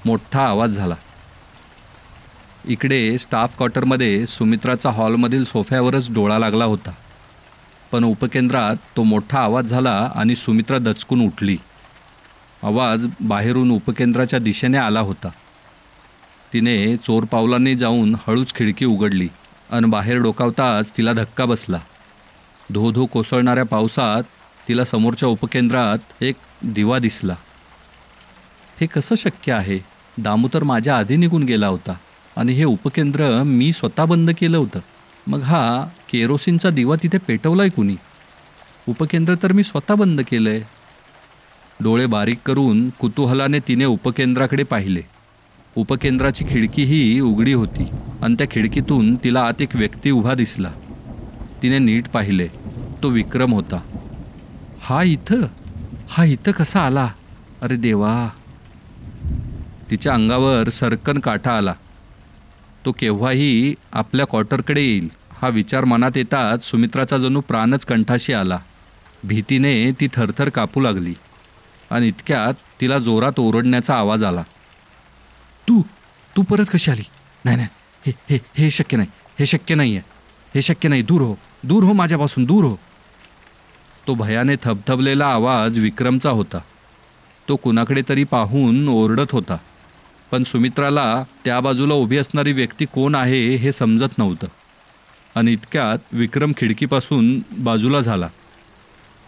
मोठा 0.04 0.46
आवाज 0.46 0.70
झाला. 0.70 0.94
इकडे 2.64 3.18
स्टाफ 3.18 3.56
क्वार्टरमध्ये 3.56 4.26
सुमित्राचा 4.26 4.90
हॉलमधील 4.90 5.44
सोफ्यावरच 5.44 6.14
डोळा 6.14 6.38
लागला 6.38 6.64
होता. 6.64 6.90
पण 7.92 8.04
उपकेंद्रात 8.04 8.76
तो 8.96 9.02
मोठा 9.02 9.38
आवाज 9.38 9.64
झाला 9.64 10.10
आणि 10.14 10.36
सुमित्रा 10.36 10.78
दचकून 10.78 11.26
उठली. 11.26 11.56
आवाज 12.62 13.06
बाहेरून 13.20 13.70
उपकेंद्राच्या 13.70 14.38
दिशेने 14.38 14.78
आला 14.78 15.00
होता. 15.00 15.28
तिने 16.52 16.96
चोर 16.96 17.24
पावलांनी 17.24 17.74
जाऊन 17.74 18.14
हळूच 18.26 18.54
खिडकी 18.54 18.84
उघडली. 18.84 19.28
आणि 19.70 19.86
बाहेर 19.86 20.16
डोकावताच 20.16 20.92
तिला 20.96 21.12
धक्का 21.12 21.44
बसला. 21.44 21.80
धो 22.72 22.90
धो 22.90 23.06
कोसळणाऱ्या 23.06 23.64
पावसात 23.64 24.22
तिला 24.68 24.84
समोरच्या 24.84 25.28
उपकेंद्रात 25.28 25.98
एक 26.20 26.34
दिवा 26.62 26.98
दिसला. 26.98 27.34
हे 28.80 28.86
कसं 28.86 29.14
शक्य 29.14 29.52
आहे? 29.52 29.78
दामू 30.18 30.48
तर 30.54 30.62
माझ्या 30.62 30.98
आधी 30.98 31.16
निघून 31.16 31.42
गेला 31.42 31.66
होता. 31.66 31.94
आणि 32.36 32.52
हे 32.52 32.64
उपकेंद्र 32.64 33.42
मी 33.42 33.72
स्वतः 33.72 34.04
बंद 34.04 34.30
केलं 34.30 34.56
होतं. 34.56 34.80
मग 35.26 35.40
हा 35.40 35.86
केरोसिनचा 36.12 36.70
दिवा 36.70 36.96
तिथे 37.02 37.18
पेटवलाय 37.18 37.68
कुणी? 37.68 37.96
उपकेंद्र 38.88 39.34
तर 39.42 39.52
मी 39.52 39.62
स्वतः 39.62 39.94
बंद 39.94 40.20
केलं 40.20 40.50
आहे 40.50 40.60
डोळे 41.80 42.06
बारीक 42.06 42.38
करून 42.46 42.90
कुतूहलाने 42.90 43.58
तिने 43.58 43.84
उपकेंद्राकडे 43.84 44.62
पाहिले. 44.62 45.00
उपकेंद्राची 45.76 46.44
खिडकीही 46.44 47.20
उघडी 47.20 47.52
होती 47.52 47.88
आणि 48.22 48.34
त्या 48.34 48.46
खिडकीतून 48.50 49.16
तिला 49.16 49.40
आत 49.40 49.62
एक 49.62 49.76
व्यक्ती 49.76 50.10
उभा 50.10 50.34
दिसला. 50.34 50.70
तिने 51.62 51.78
नीट 51.78 52.08
पाहिले. 52.08 52.48
तो 53.02 53.08
विक्रम 53.08 53.52
होता. 53.52 53.80
हा 54.80 55.02
इथं? 55.02 55.46
हा 56.08 56.24
इथं 56.24 56.50
कसा 56.50 56.80
आला? 56.80 57.08
अरे 57.62 57.76
देवा. 57.76 58.28
तिच्या 59.90 60.14
अंगावर 60.14 60.68
सरकन 60.68 61.18
काठा 61.18 61.56
आला. 61.56 61.72
तो 62.84 62.92
केव्हाही 62.92 63.74
आपल्या 63.92 64.26
क्वार्टरकडे 64.26 64.80
येईल. 64.80 65.08
हा 65.42 65.48
विचार 65.48 65.84
मनात 65.84 66.16
येताच 66.16 66.64
सुमित्राचा 66.64 67.18
जणू 67.18 67.40
प्राणच 67.40 67.84
कंठाशी 67.84 68.32
आला. 68.32 68.58
भीतीने 69.24 69.92
ती 70.00 70.08
थरथर 70.14 70.48
कापू 70.48 70.80
लागली 70.80 71.14
आणि 71.90 72.08
इतक्यात 72.08 72.54
तिला 72.80 72.98
जोरात 72.98 73.32
ओरडण्याचा 73.38 73.94
आवाज 73.94 74.24
आला. 74.24 74.42
तू 75.68 75.82
तू 76.36 76.42
परत 76.42 76.64
कशी 76.74 76.90
आली? 76.90 77.02
नाही 77.44 77.56
नाही 77.56 77.68
हे 78.06 78.12
हे 78.30 78.38
हे 78.58 78.70
शक्य 78.70 78.96
नाही 78.96 79.08
हे 79.38 79.46
शक्य 79.46 79.74
नाही 79.74 79.96
आहे 79.96 80.02
हे 80.54 80.62
शक्य 80.62 80.88
नाही 80.88 81.02
दूर 81.02 81.20
हो 81.20 81.34
दूर 81.64 81.84
हो 81.84 81.92
माझ्यापासून 81.92 82.44
दूर 82.44 82.64
हो. 82.64 82.76
तो 84.06 84.14
भयाने 84.14 84.56
थबथबलेला 84.62 85.26
आवाज 85.26 85.78
विक्रमचा 85.78 86.30
होता. 86.30 86.58
तो 87.48 87.56
कुणाकडे 87.56 88.02
तरी 88.08 88.24
पाहून 88.24 88.88
ओरडत 88.88 89.32
होता. 89.32 89.54
पण 90.30 90.42
सुमित्राला 90.42 91.22
त्या 91.44 91.60
बाजूला 91.60 91.94
उभी 91.94 92.16
असणारी 92.16 92.52
व्यक्ती 92.52 92.84
कोण 92.84 93.14
आहे 93.14 93.56
हे 93.56 93.72
समजत 93.72 94.18
नव्हतं. 94.18 94.46
आणि 95.34 95.52
इतक्यात 95.52 95.98
विक्रम 96.12 96.52
खिडकीपासून 96.56 97.38
बाजूला 97.58 98.00
झाला. 98.00 98.28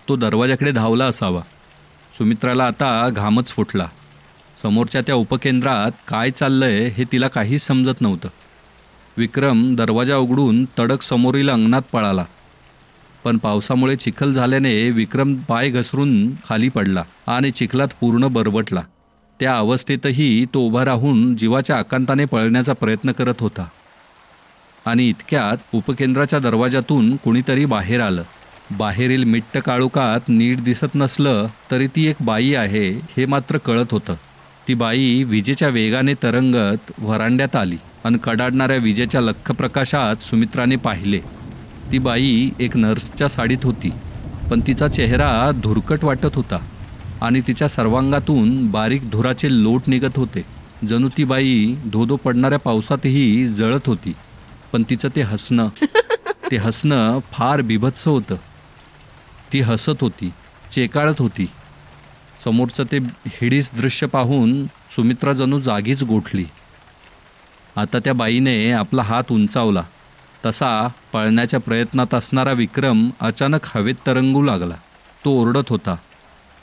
तो 0.09 0.17
दरवाजाकडे 0.17 0.73
धावला 0.73 1.05
असावा. 1.05 1.41
सुमित्राला 2.19 2.67
आता 2.67 3.09
घामच 3.09 3.53
फुटला. 3.53 3.89
समोरच्या 4.63 5.01
त्या 5.01 5.15
उपकेंद्रात 5.15 5.91
काय 6.09 6.31
चाललंय 6.31 6.89
हे 6.89 7.05
तिला 7.05 7.29
काहीच 7.29 7.63
समजत 7.63 8.01
नव्हतं. 8.01 8.29
विक्रम 9.17 9.77
दरवाजा 9.77 10.17
उघडून 10.17 10.65
तडक 10.79 11.03
समोरील 11.03 11.51
अंगणात 11.51 11.83
पळाला. 11.93 12.25
पण 13.25 13.37
पावसामुळे 13.37 13.97
चिखल 13.97 14.33
झाल्याने 14.33 14.91
विक्रम 14.91 15.35
पाय 15.35 15.71
घसरून 15.71 16.31
खाली 16.31 16.69
पडला 16.69 17.05
आणि 17.27 17.51
चिखलात 17.51 17.89
पूर्ण 18.01 18.27
बरबटला. 18.27 18.83
त्या 19.41 19.59
अवस्थेतही 19.59 20.45
तो 20.55 20.61
उभा 20.61 20.85
राहून 20.85 21.37
जीवाच्या 21.37 21.79
आकांताने 21.79 22.25
पळण्याचा 22.25 22.73
प्रयत्न 22.73 23.13
करत 23.13 23.35
होता. 23.41 23.67
आणि 24.87 25.09
इतक्यात 25.09 25.57
उपकेंद्राच्या 25.75 26.39
दरवाजातून 26.39 27.17
कुणीतरी 27.17 27.65
बाहेर 27.65 28.01
आलं. 28.01 28.23
बाहेरील 28.71 29.25
मिट्ट 29.25 29.59
काळोखात 29.59 30.21
नीट 30.29 30.61
दिसत 30.61 30.95
नसलं 30.95 31.47
तरी 31.71 31.87
ती 31.87 32.07
एक 32.07 32.17
बाई 32.21 32.55
आहे 32.55 32.91
हे 32.91 33.27
मात्र 33.27 33.59
कळत 33.59 33.87
होतं. 33.91 34.15
ती 34.69 34.75
बाई 34.75 35.23
विजेच्या 35.25 35.69
वेगाने 35.69 36.15
तरंगत 36.23 36.91
व्हरांड्यात 36.99 37.55
आली 37.57 37.77
आणि 38.05 38.19
कडाडणाऱ्या 38.25 38.77
विजेच्या 38.77 39.21
लख्ख 39.21 39.51
प्रकाशात 39.53 40.25
सुमित्राने 40.25 40.77
पाहिले. 40.77 41.19
ती 41.93 41.99
बाई 41.99 42.51
एक 42.61 42.77
नर्सच्या 42.77 43.29
साडीत 43.29 43.65
होती 43.65 43.91
पण 44.51 44.61
तिचा 44.67 44.89
चेहरा 44.89 45.31
धुरकट 45.63 46.05
वाटत 46.05 46.37
होता 46.37 46.59
आणि 47.21 47.41
तिच्या 47.47 47.69
सर्वांगातून 47.69 48.71
बारीक 48.71 49.11
धुराचे 49.11 49.49
लोट 49.53 49.89
निघत 49.89 50.17
होते. 50.17 50.45
जणू 50.89 51.09
ती 51.17 51.25
बाई 51.25 51.75
धोधो 51.93 52.17
पडणाऱ्या 52.17 52.59
पावसातही 52.59 53.49
जळत 53.49 53.87
होती 53.87 54.13
पण 54.73 54.83
तिचं 54.91 55.09
ते 55.17 55.23
हसणं 55.23 55.69
ते 56.51 56.57
हसणं 56.57 57.19
फार 57.33 57.61
बिभत्स 57.61 58.07
होतं. 58.09 58.37
ती 59.53 59.61
हसत 59.61 60.01
होती 60.01 60.33
चेकाळत 60.73 61.19
होती. 61.19 61.47
समोरचं 62.45 62.85
ते 62.85 62.99
हिडीस 63.27 63.71
दृश्य 63.75 64.07
पाहून 64.07 64.67
सुमित्रा 64.67 65.33
जणू 65.33 65.61
जागीच 65.61 66.05
गोठली. 66.05 66.45
आता 67.77 67.99
त्या 67.99 68.15
बाईने 68.15 68.71
आपला 68.71 69.03
हात 69.03 69.25
उंचावला. 69.31 69.83
तसा 70.47 70.89
पळण्याच्या 71.13 71.61
प्रयत्नात 71.61 72.15
असणारा 72.15 72.53
विक्रम 72.53 73.11
अचानक 73.21 73.61
हवेत 73.65 73.95
तरंगू 74.07 74.43
लागला. 74.43 74.75
तो 75.25 75.31
ओरडत 75.31 75.69
होता. 75.69 75.97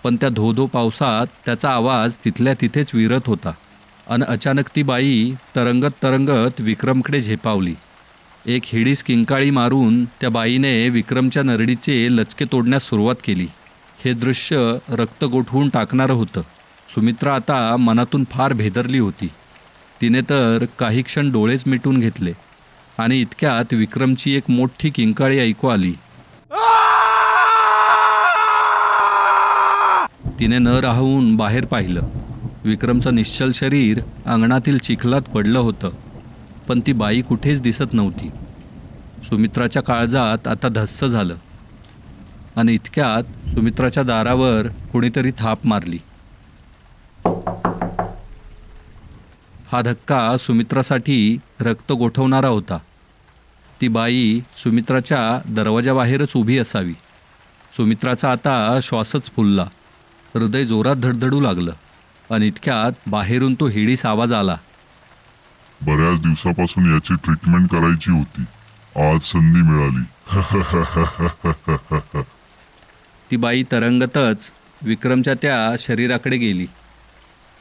पण 0.04 0.16
त्या 0.16 0.30
धोधो 0.30 0.66
पावसात 0.66 1.28
त्याचा 1.46 1.70
आवाज 1.70 2.16
तिथल्या 2.26 2.54
तिथेच 2.62 2.88
विरत 2.94 3.22
होता. 3.26 3.52
आणि 4.08 4.24
अचानक 4.28 4.70
ती 4.76 4.84
बाई 4.84 5.34
तरंगत 5.56 6.04
तरंगत 6.04 6.52
विक्रमकडे 6.60 7.22
झेपावली. 7.22 7.76
एक 8.46 8.62
हिडीस 8.66 9.04
किंकाळी 9.04 9.50
मारून 9.50 10.06
त्या 10.06 10.30
बाईने 10.30 10.90
विक्रमच्या 10.90 11.44
नरडीचे 11.44 12.08
लचके 12.12 12.46
तोडण्यास 12.46 12.84
सुरुवात 12.84 13.16
केली. 13.24 13.48
हे 14.06 14.14
दृश्य 14.14 14.78
रक्त 14.90 15.24
गोठवून 15.24 15.70
टाकणारं 15.70 16.14
होतं. 16.14 16.42
सुमित्रा 16.96 17.36
आता 17.36 17.76
मनातून 17.78 18.24
फार 18.32 18.54
भेदरली 18.54 19.00
होती. 19.00 19.28
तिने 20.02 20.22
तर 20.22 20.66
काही 20.80 21.02
क्षण 21.02 21.32
डोळेच 21.32 21.64
मिटून 21.68 22.00
घेतले 22.00 22.34
आणि 22.98 23.22
इतक्यात 23.22 23.74
विक्रमची 23.74 24.36
एक 24.36 24.44
मोठी 24.50 24.90
किंकाळी 24.90 25.40
ऐकू 25.40 25.68
आली. 25.68 25.94
तिने 30.40 30.58
न 30.58 30.68
राहून 30.68 31.36
बाहेर 31.36 31.66
पाहिलं. 31.66 32.02
विक्रमचं 32.64 33.16
निश्चल 33.16 33.52
शरीर 33.52 34.00
अंगणातील 34.26 34.78
चिखलात 34.78 35.22
पडलं 35.22 35.60
होतं 35.60 35.90
पण 36.68 36.80
ती 36.88 36.94
बाई 36.94 37.22
कुठेच 37.22 37.62
दिसत 37.62 37.94
नव्हती. 37.94 38.30
सुमित्राच्या 39.24 39.82
काळजात 39.82 40.48
आता 40.48 40.68
धस्स 40.68 41.04
झालं. 41.04 41.36
आणि 42.56 42.74
इतक्यात 42.74 43.50
सुमित्राच्या 43.56 44.04
दारावर 44.04 44.68
कुणीतरी 44.68 45.32
थाप 45.32 45.66
मारली. 45.66 46.00
हा 49.72 49.82
धक्का 49.82 50.38
सुमित्रासाठी 50.38 51.38
रक्त 51.60 51.92
गोठवणारा 51.92 52.48
होता. 52.48 52.78
ती 53.82 53.88
बाई 53.88 54.42
सुमित्राच्या 54.58 55.50
दरवाजाबाहेरच 55.50 56.32
उभी 56.36 56.58
असावी. 56.58 56.94
सुमित्राचा 57.78 58.32
आता 58.32 58.80
श्वासच 58.84 59.32
फुलला. 59.36 59.66
हृदय 60.36 60.66
जोरात 60.66 60.96
धडधडू 60.96 61.40
लागलं 61.40 61.74
आणि 62.32 62.48
इतक्यात 62.48 63.10
बाहेरून 63.10 63.54
तो 63.54 63.68
हिडीस 63.68 64.06
आवाज 64.06 64.34
आला. 64.34 64.58
बऱ्याच 65.82 66.22
दिवसापासून 66.22 66.94
याची 66.94 67.16
ट्रीटमेंट 67.16 67.70
करायची 67.70 68.12
होती. 68.12 68.42
आज 69.10 69.22
संधी 69.22 69.62
मिळाली. 69.62 70.06
ती 73.32 73.36
बाई 73.36 73.64
तरंगतच 73.64 74.54
विक्रमच्या 74.82 75.34
त्या 75.34 75.76
शरीराकडे 75.80 76.38
गेली. 76.38 76.68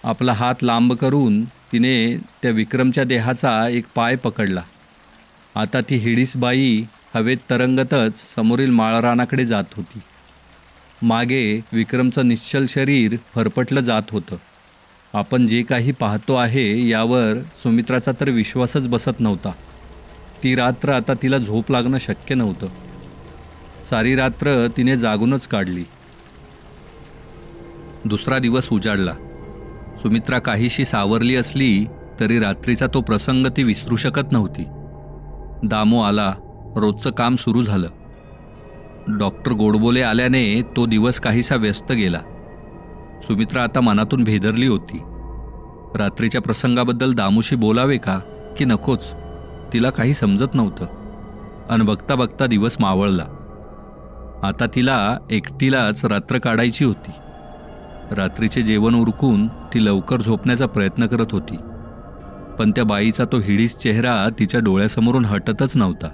आपला 0.05 0.33
हात 0.33 0.55
लांब 0.63 0.93
करून 0.93 1.45
तिने 1.45 2.17
त्या 2.17 2.51
विक्रमच्या 2.51 3.05
देहाचा 3.05 3.69
एक 3.69 3.85
पाय 3.95 4.17
पकडला. 4.17 4.63
आता 5.55 5.81
ती 5.81 5.97
हिडीस 5.97 6.37
बाई 6.37 6.85
हवेत 7.15 7.37
तरंगतच 7.51 8.35
समोरील 8.35 8.71
माळरानाकडे 8.71 9.47
जात 9.47 9.65
होती. 9.77 10.01
मागे 11.03 11.61
विक्रमचं 11.73 12.29
निश्चल 12.29 12.67
शरीर 12.69 13.17
फरफटलं 13.35 13.81
जात 13.81 14.03
होतं. 14.11 14.37
आपण 15.13 15.47
जे 15.47 15.63
काही 15.63 15.93
पाहतो 15.93 16.35
आहे 16.35 16.89
यावर 16.89 17.41
सुमित्राचा 17.63 18.13
तर 18.13 18.29
विश्वासच 18.29 18.89
बसत 18.89 19.21
नव्हता. 19.21 19.51
ती 20.43 20.55
रात्र 20.55 20.93
आता 20.93 21.13
तिला 21.15 21.39
झोप 21.39 21.71
लागणं 21.71 21.99
शक्य 21.99 22.35
नव्हतं. 22.35 22.67
सारी 23.85 24.15
रात्र 24.15 24.67
तिने 24.77 24.97
जागूनच 24.97 25.47
काढली. 25.47 25.85
दुसरा 28.05 28.39
दिवस 28.39 28.69
उजाडला. 28.73 29.13
सुमित्रा 30.03 30.39
काहीशी 30.39 30.85
सावरली 30.85 31.37
असली 31.37 31.87
तरी 32.21 32.39
रात्रीचा 32.39 32.87
तो 32.95 33.01
प्रसंग 33.01 33.47
ती 33.47 33.63
विसरू 33.63 33.97
शकत 33.97 34.33
नव्हती. 34.33 34.65
दामो 35.63 36.03
आला 36.03 36.35
रोजचं 36.77 37.11
काम 37.11 37.37
सुरू 37.37 37.63
झालं. 37.63 37.89
डॉक्टर 39.09 39.53
गोडबोले 39.53 40.03
आल्याने 40.03 40.63
तो 40.77 40.87
दिवस 40.87 41.21
काहीसा 41.21 41.57
व्यस्त 41.57 41.93
गेला. 41.93 42.21
सुमित्रा 43.23 43.63
आता 43.63 43.81
मनातून 43.81 44.25
भेदरली 44.25 44.67
होती. 44.67 44.99
रात्रीच्या 45.99 46.41
प्रसंगाबद्दल 46.41 47.13
दामूशी 47.13 47.57
बोलावे 47.57 47.99
का 47.99 48.19
की 48.59 48.65
नकोच 48.65 49.13
तिला 49.73 49.91
काही 49.91 50.15
समजत 50.15 50.55
नव्हतं. 50.55 50.87
अन 51.71 51.83
बघता 51.83 52.15
बघता 52.15 52.47
दिवस 52.47 52.77
मावळला. 52.81 53.25
आता 54.45 54.67
तिला 54.75 55.17
एकटीलाच 55.31 56.05
रात्र 56.05 56.39
काढायची 56.39 56.85
होती. 56.85 57.11
रात्रीचे 58.15 58.63
जेवण 58.63 58.95
उरकून 58.95 59.49
ती 59.49 59.85
लवकर 59.85 60.21
झोपण्याचा 60.21 60.67
प्रयत्न 60.67 61.07
करत 61.07 61.27
होती. 61.33 61.57
पण 62.59 62.71
त्या 62.71 62.85
बाईचा 62.85 63.25
तो 63.25 63.39
हिडीस 63.39 63.79
चेहरा 63.79 64.29
तिच्या 64.39 64.61
डोळ्यासमोरून 64.61 65.25
हटतच 65.25 65.77
नव्हता. 65.77 66.09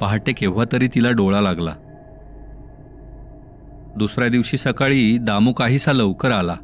पहाटे 0.00 0.32
केव्हा 0.32 0.64
तरी 0.72 0.88
तिला 0.88 1.10
डोळा 1.10 1.40
लागला. 1.40 1.70
दुसऱ्या 3.96 4.28
दिवशी 4.28 4.56
सकाळी 4.56 5.18
दामू 5.18 5.52
काहीसा 5.52 5.92
लवकर 5.92 6.30
आला. 6.30 6.56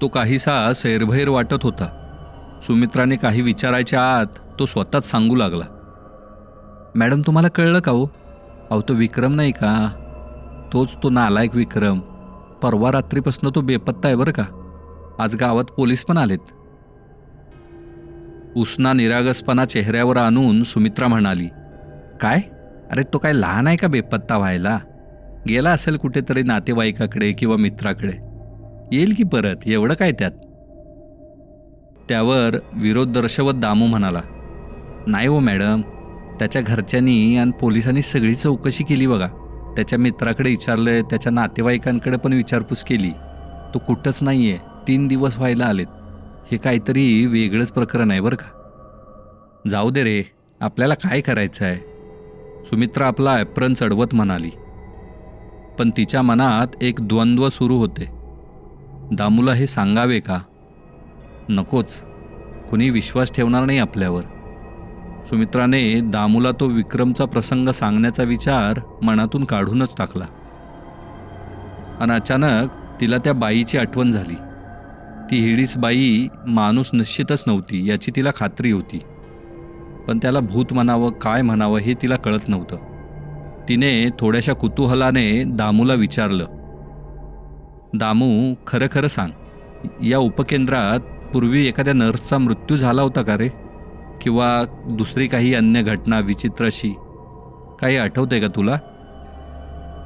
तो 0.00 0.08
काहीसा 0.08 0.72
सैरभैर 0.72 1.28
वाटत 1.28 1.62
होता. 1.62 2.00
सुमित्राने 2.62 3.16
काही 3.16 3.42
विचारायच्या 3.42 4.16
आत 4.16 4.58
तो 4.58 4.66
स्वतःच 4.66 5.10
सांगू 5.10 5.36
लागला. 5.36 5.64
मॅडम 6.94 7.20
तुम्हाला 7.20 7.48
कळलं 7.48 7.80
का 7.80 7.92
हो? 7.92 8.06
अहो 8.74 8.82
तो 8.88 8.94
विक्रम 8.94 9.32
नाही 9.34 9.52
का? 9.52 9.88
तोच 10.72 10.96
तो 11.02 11.10
नालायक 11.10 11.56
विक्रम. 11.56 11.98
परवा 12.62 12.92
रात्रीपासून 12.92 13.50
तो 13.54 13.60
बेपत्ता 13.60 14.08
आहे 14.08 14.16
बरं 14.16 14.32
का? 14.32 14.42
आज 15.18 15.36
गावात 15.36 15.64
पोलीस 15.64 16.04
पण 16.04 16.18
आलेत. 16.18 16.38
उसना 18.56 18.92
निरागसपणा 18.92 19.64
चेहऱ्यावर 19.64 20.16
आणून 20.16 20.64
सुमित्रा 20.64 21.08
म्हणाली 21.08 21.48
काय? 22.20 22.40
अरे 22.90 23.02
तो 23.12 23.18
काय 23.18 23.32
लहान 23.32 23.66
आहे 23.66 23.76
का 23.76 23.88
बेपत्ता 23.88 24.36
व्हायला? 24.36 24.78
गेला 25.48 25.70
असेल 25.70 25.96
कुठेतरी 25.96 26.42
नातेवाईकाकडे 26.42 27.32
किंवा 27.32 27.56
मित्राकडे. 27.56 28.12
येईल 28.92 29.14
की 29.16 29.24
परत? 29.24 29.56
एवढं 29.66 29.94
काय 29.94 30.12
त्यात? 30.12 30.32
त्यावर 32.08 32.56
विरोध 32.72 33.12
दर्शवत 33.12 33.54
दामू 33.54 33.86
म्हणाला 33.86 34.20
नाही 35.06 35.26
हो 35.26 35.38
मॅडम 35.38 35.80
त्याच्या 36.38 36.62
घरच्यांनी 36.62 37.36
आणि 37.36 37.50
पोलिसांनी 37.60 38.02
सगळी 38.02 38.34
चौकशी 38.34 38.84
केली 38.84 39.06
बघा. 39.06 39.26
त्याच्या 39.76 39.98
मित्राकडे 39.98 40.50
विचारलं 40.50 41.00
त्याच्या 41.00 41.32
नातेवाईकांकडे 41.32 42.16
पण 42.16 42.32
विचारपूस 42.32 42.84
केली. 42.84 43.10
तो 43.74 43.78
कुठंच 43.78 44.18
नाही 44.22 44.50
आहे 44.50 44.58
तीन 44.88 45.08
दिवस 45.08 45.36
व्हायला 45.36 45.64
आलेत. 45.64 45.86
हे 46.52 46.56
काहीतरी 46.56 47.26
वेगळंच 47.26 47.72
प्रकरण 47.72 48.10
आहे 48.10 48.20
बरं 48.20 48.36
का. 48.36 48.60
जाऊ 49.70 49.90
दे 49.90 50.02
रे 50.02 50.22
आपल्याला 50.60 50.94
काय 50.94 51.20
करायचं 51.20 51.64
आहे? 51.64 51.76
सुमित्रा 52.64 53.06
आपला 53.06 53.30
ॲप्रन 53.30 53.74
चढवत 53.74 54.14
म्हणाली. 54.14 54.50
पण 55.78 55.90
तिच्या 55.96 56.22
मनात 56.22 56.66
एक 56.80 56.94
द्वंद्व 57.00 57.48
सुरू 57.48 57.76
होते. 57.76 58.08
दामूला 59.12 59.52
हे 59.52 59.66
सांगावे 59.66 60.20
का? 60.20 60.38
नकोच. 61.48 62.02
कुणी 62.70 62.90
विश्वास 62.90 63.32
ठेवणार 63.32 63.64
नाही 63.64 63.78
आपल्यावर. 63.78 64.22
सुमित्राने 65.28 66.00
दामूला 66.00 66.50
तो 66.50 66.66
विक्रमचा 66.66 67.24
प्रसंग 67.24 67.68
सांगण्याचा 67.68 68.22
विचार 68.22 68.80
मनातून 69.02 69.44
काढूनच 69.44 69.94
टाकला. 69.98 70.24
आणि 72.00 72.12
अचानक 72.12 72.70
तिला 73.00 73.18
त्या 73.18 73.32
बाईची 73.32 73.78
आठवण 73.78 74.12
झाली. 74.12 74.34
ती 75.30 75.36
हिडीस 75.36 75.76
बाई 75.76 76.28
माणूस 76.46 76.90
निश्चितच 76.92 77.44
नव्हती 77.46 77.88
याची 77.88 78.12
तिला 78.16 78.30
खात्री 78.36 78.70
होती. 78.72 78.98
पण 80.08 80.18
त्याला 80.18 80.40
भूत 80.40 80.72
म्हणावं 80.72 81.10
काय 81.10 81.42
म्हणावं 81.42 81.78
हे 81.78 81.94
तिला 81.94 82.16
कळत 82.16 82.48
नव्हतं. 82.48 82.76
तिने 83.68 84.08
थोड्याशा 84.18 84.52
कुतूहलाने 84.52 85.44
दामूला 85.46 85.94
विचारलं. 85.94 86.44
दामू 87.94 88.54
खरं 88.66 88.86
खरं 88.92 89.08
सांग 89.08 89.30
या 90.04 90.18
उपकेंद्रात 90.18 91.00
पूर्वी 91.32 91.66
एखाद्या 91.66 91.94
नर्सचा 91.94 92.38
मृत्यू 92.38 92.76
झाला 92.76 93.02
होता 93.02 93.22
का 93.22 93.38
रे? 93.38 93.63
किंवा 94.24 94.48
दुसरी 94.88 95.26
काही 95.28 95.54
अन्य 95.54 95.82
घटना 95.82 96.18
विचित्र 96.18 96.66
अशी 96.66 96.94
काही 97.80 97.96
आठवते 97.96 98.40
का 98.40 98.46
तुला? 98.46 98.76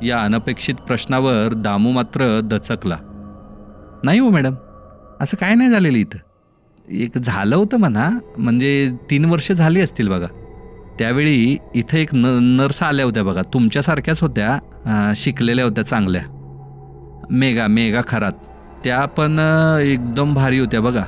या 0.03 0.21
अनपेक्षित 0.21 0.75
प्रश्नावर 0.87 1.53
दामू 1.55 1.93
मात्र 1.93 2.41
दचकला. 2.45 2.97
नाही 4.05 4.19
हो 4.19 4.31
मॅडम 4.31 4.55
असं 5.21 5.37
काय 5.37 5.55
नाही 5.55 5.71
झालेलं 5.71 5.99
इथं. 5.99 6.19
एक 6.89 7.19
झालं 7.19 7.57
होतं 7.57 7.77
म्हणा 7.77 8.09
म्हणजे 8.39 8.91
तीन 9.11 9.25
वर्ष 9.25 9.51
झाली 9.53 9.81
असतील 9.81 10.09
बघा. 10.09 10.27
त्यावेळी 10.99 11.57
इथं 11.75 11.99
एक 11.99 12.15
न 12.15 12.27
नर्स 12.57 12.83
आल्या 12.83 13.05
होत्या 13.05 13.23
बघा 13.23 13.43
तुमच्यासारख्याच 13.55 14.21
होत्या 14.21 15.13
शिकलेल्या 15.17 15.65
होत्या 15.65 15.85
चांगल्या. 15.85 16.23
मेगा 17.31 17.67
मेगा 17.67 18.01
खरात. 18.09 18.33
त्या 18.85 19.05
पण 19.07 19.39
एकदम 19.83 20.35
भारी 20.35 20.59
होत्या 20.59 20.81
बघा. 20.81 21.05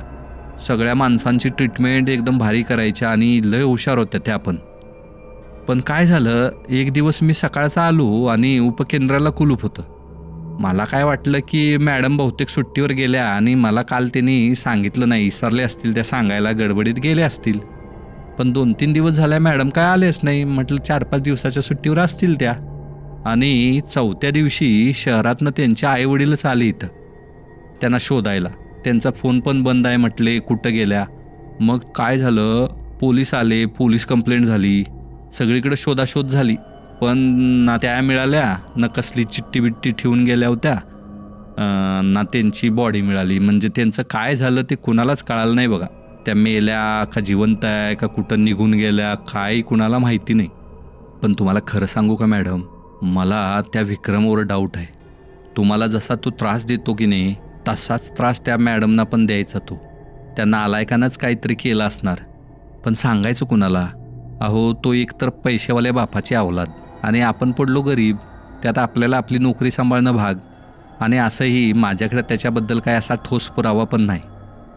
सगळ्या 0.67 0.95
माणसांची 0.95 1.49
ट्रीटमेंट 1.49 2.09
एकदम 2.09 2.37
भारी 2.37 2.61
करायच्या 2.61 3.09
आणि 3.09 3.41
लय 3.43 3.61
हुशार 3.61 3.97
होत्या 3.97 4.21
त्या 4.25 4.37
पण. 4.37 4.55
पण 5.67 5.79
काय 5.79 6.07
झालं 6.07 6.51
एक 6.69 6.93
दिवस 6.93 7.23
मी 7.23 7.33
सकाळचा 7.33 7.81
आलो 7.81 8.25
आणि 8.25 8.59
उपकेंद्राला 8.59 9.29
कुलूप 9.29 9.61
होतं. 9.61 9.83
मला 10.59 10.83
काय 10.83 11.03
वाटलं 11.03 11.39
की 11.39 11.77
मॅडम 11.77 12.17
बहुतेक 12.17 12.49
सुट्टीवर 12.49 12.91
गेल्या 12.91 13.27
आणि 13.27 13.55
मला 13.55 13.81
काल 13.81 14.07
त्यांनी 14.07 14.55
सांगितलं 14.55 15.09
नाही 15.09 15.23
विसरले 15.23 15.63
असतील 15.63 15.93
त्या 15.93 16.03
सांगायला 16.03 16.51
गडबडीत 16.51 16.93
गेले 16.93 17.21
असतील. 17.21 17.59
पण 18.39 18.51
दोन 18.51 18.73
तीन 18.73 18.93
दिवस 18.93 19.11
झाल्या 19.11 19.39
मॅडम 19.39 19.69
काय 19.69 19.85
आलेच 19.85 20.19
नाही 20.23 20.43
म्हटलं 20.43 20.81
चार 20.81 21.03
पाच 21.03 21.21
दिवसाच्या 21.21 21.63
सुट्टीवर 21.63 21.99
असतील 21.99 22.35
त्या. 22.39 22.53
आणि 23.25 23.81
चौथ्या 23.91 24.31
दिवशी 24.31 24.91
शहरातनं 24.95 25.49
त्यांचे 25.49 25.87
आईवडीलच 25.87 26.45
आले 26.45 26.65
इथं. 26.65 26.87
त्यांना 27.81 27.97
शोधायला. 27.99 28.49
त्यांचा 28.85 29.09
फोन 29.11 29.39
पण 29.39 29.61
बंद 29.63 29.87
आहे 29.87 29.97
म्हटले 29.97 30.37
कुठं 30.39 30.73
गेल्या? 30.73 31.05
मग 31.59 31.79
काय 31.95 32.17
झालं? 32.17 32.67
पोलीस 33.01 33.33
आले 33.33 33.65
पोलीस 33.77 34.05
कंप्लेंट 34.05 34.45
झाली 34.45 34.83
सगळीकडे 35.33 35.75
शोधाशोध 35.75 36.27
झाली. 36.27 36.55
पण 37.01 37.17
ना 37.65 37.77
त्या 37.77 37.99
मिळाल्या 38.01 38.55
ना 38.77 38.87
कसली 38.87 39.23
चिठ्ठी 39.23 39.59
बिट्टी 39.59 39.91
ठेवून 39.91 40.23
गेल्या 40.23 40.49
होत्या. 40.49 40.75
ना 42.03 42.23
त्यांची 42.23 42.69
बॉडी 42.69 43.01
मिळाली. 43.01 43.39
म्हणजे 43.39 43.69
त्यांचं 43.75 44.03
काय 44.09 44.35
झालं 44.35 44.61
ते 44.69 44.75
कुणालाच 44.75 45.23
कळालं 45.23 45.55
नाही 45.55 45.67
बघा. 45.67 45.85
त्या 46.25 46.35
मेल्या 46.35 47.03
का 47.13 47.21
जिवंत 47.21 47.65
आहे 47.65 47.95
का 47.95 48.07
कुठं 48.07 48.43
निघून 48.45 48.73
गेल्या 48.73 49.13
काही 49.33 49.61
कुणाला 49.61 49.97
माहिती 49.97 50.33
नाही. 50.33 50.49
पण 51.23 51.33
तुम्हाला 51.39 51.59
खरं 51.67 51.85
सांगू 51.85 52.15
का 52.15 52.25
मॅडम? 52.25 52.61
मला 53.03 53.61
त्या 53.73 53.81
विक्रमवर 53.81 54.41
डाऊट 54.41 54.77
आहे. 54.77 54.85
तुम्हाला 55.57 55.87
जसा 55.87 56.15
तो 56.15 56.29
त्रास 56.29 56.65
देतो 56.65 56.93
की 56.93 57.05
नाही 57.05 57.35
तसाच 57.67 58.17
त्रास 58.17 58.45
त्या 58.45 58.57
मॅडमना 58.57 59.03
पण 59.03 59.25
द्यायचा 59.25 59.59
तो. 59.59 59.81
त्या 60.37 60.45
नालायकानंच 60.45 61.17
काहीतरी 61.17 61.55
केलं 61.55 61.87
असणार. 61.87 62.17
पण 62.85 62.93
सांगायचं 62.93 63.45
कुणाला? 63.45 63.87
अहो 64.41 64.73
तो 64.73 64.93
एकतर 64.93 65.29
पैसेवाल्या 65.29 65.93
बापाची 65.93 66.35
अवलाद 66.35 66.67
आणि 67.03 67.21
आपण 67.21 67.51
पडलो 67.51 67.81
गरीब 67.81 68.17
त्यात 68.63 68.77
आपल्याला 68.77 69.17
आपली 69.17 69.37
नोकरी 69.37 69.71
सांभाळणं 69.71 70.11
भाग 70.11 70.35
आणि 70.99 71.17
असंही 71.17 71.73
माझ्याकडे 71.73 72.21
त्याच्याबद्दल 72.21 72.79
काय 72.79 72.95
असा 72.95 73.15
ठोस 73.15 73.49
पुरावा 73.49 73.83
पण 73.83 74.01
नाही. 74.01 74.21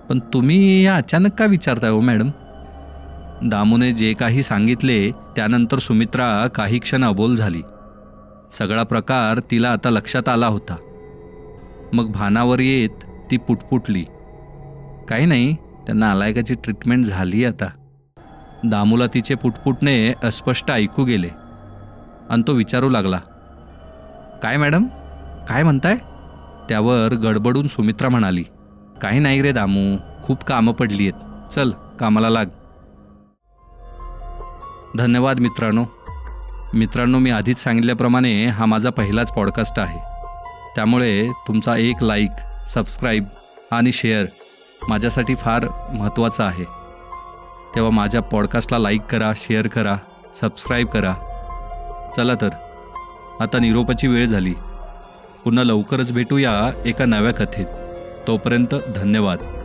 पण 0.09 0.19
तुम्ही 0.19 0.87
अचानक 0.87 1.33
का 1.33 1.45
विचारताय 1.45 1.91
हो 1.91 2.01
मॅडम? 2.01 2.31
दामूने 3.43 3.93
जे 3.93 4.13
काही 4.13 4.43
सांगितले 4.43 5.11
त्यानंतर 5.11 5.79
सुमित्रा 5.79 6.47
काही 6.47 6.79
क्षण 6.79 7.05
अबोल 7.05 7.37
झाली. 7.37 7.63
सगळा 8.53 8.83
प्रकार 8.83 9.41
तिला 9.51 9.71
आता 9.71 9.91
लक्षात 9.91 10.29
आला 10.29 10.47
होता. 10.47 10.77
मग 11.95 12.11
भानावर 12.11 12.61
येत 12.61 13.05
ती 13.31 13.37
पुटपुटली. 13.37 14.05
काही 15.09 15.27
नाही 15.27 15.55
त्यांना 15.55 16.11
अलायकाची 16.11 16.55
ट्रीटमेंट 16.55 17.05
झाली 17.05 17.45
आता. 17.45 17.67
दामूला 18.65 19.07
तिचे 19.07 19.35
पुटपुटणे 19.35 20.13
अस्पष्ट 20.25 20.71
ऐकू 20.71 21.05
गेले. 21.05 21.29
आणि 22.31 22.43
तो 22.47 22.53
विचारू 22.53 22.89
लागला 22.89 23.17
काय 24.43 24.57
मॅडम? 24.57 24.85
काय 25.49 25.63
म्हणताय? 25.63 25.97
त्यावर 26.69 27.15
गडबडून 27.15 27.67
सुमित्रा 27.67 28.09
म्हणाली 28.09 28.45
काही 29.03 29.19
नाही 29.19 29.43
रे 29.43 29.53
दामू 29.53 29.97
खूप 30.25 30.45
कामं 30.45 30.73
पडली 30.73 31.09
आहेत. 31.09 31.51
चल 31.51 31.71
कामाला 31.71 32.31
लाग. 32.31 32.47
धन्यवाद 34.99 35.39
मित्रांनो. 35.39 35.85
मित्रांनो 36.75 37.19
मी 37.19 37.31
आधीच 37.31 37.59
सांगितल्याप्रमाणे 37.59 38.47
हा 38.47 38.65
माझा 38.65 38.91
पहिलाच 38.91 39.33
पॉडकास्ट 39.33 39.79
आहे. 39.79 40.14
त्यामुळे 40.75 41.31
तुमचा 41.49 41.77
एक 41.77 42.03
लाईक 42.03 42.31
सबस्क्राईब 42.69 43.25
आणि 43.71 43.93
शेअर 43.93 44.25
माझ्यासाठी 44.89 45.35
फार 45.35 45.67
महत्त्वाचं 45.93 46.45
आहे. 46.45 46.65
तेव्हा 47.75 47.91
माझ्या 47.91 48.23
पॉडकास्टला 48.23 48.79
लाईक 48.79 49.03
करा 49.03 49.33
शेअर 49.37 49.67
करा 49.67 49.97
सबस्क्राईब 50.41 50.87
करा. 50.87 51.15
चला 52.17 52.35
तर 52.35 52.49
आता 53.41 53.59
निरोपाची 53.59 54.07
वेळ 54.07 54.27
झाली. 54.27 54.55
पुन्हा 55.45 55.65
लवकरच 55.65 56.13
भेटूया 56.13 56.71
एका 56.85 57.05
नव्या 57.05 57.33
कथेत. 57.33 57.67
तोपर्यंत 58.27 58.75
धन्यवाद. 58.97 59.64